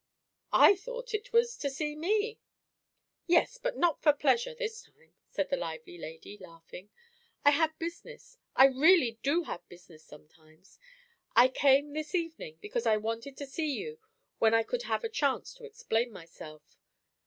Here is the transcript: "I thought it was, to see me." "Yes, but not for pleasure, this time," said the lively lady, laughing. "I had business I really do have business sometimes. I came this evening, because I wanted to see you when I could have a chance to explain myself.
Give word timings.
"I 0.55 0.73
thought 0.75 1.13
it 1.13 1.31
was, 1.31 1.55
to 1.57 1.69
see 1.69 1.95
me." 1.95 2.39
"Yes, 3.27 3.59
but 3.59 3.77
not 3.77 4.01
for 4.01 4.11
pleasure, 4.11 4.55
this 4.55 4.81
time," 4.81 5.13
said 5.29 5.49
the 5.51 5.57
lively 5.57 5.95
lady, 5.99 6.39
laughing. 6.39 6.89
"I 7.45 7.51
had 7.51 7.77
business 7.77 8.39
I 8.55 8.65
really 8.65 9.19
do 9.21 9.43
have 9.43 9.69
business 9.69 10.03
sometimes. 10.03 10.79
I 11.35 11.49
came 11.49 11.93
this 11.93 12.15
evening, 12.15 12.57
because 12.61 12.87
I 12.87 12.97
wanted 12.97 13.37
to 13.37 13.45
see 13.45 13.69
you 13.73 13.99
when 14.39 14.55
I 14.55 14.63
could 14.63 14.81
have 14.89 15.03
a 15.03 15.07
chance 15.07 15.53
to 15.53 15.65
explain 15.65 16.11
myself. 16.11 16.79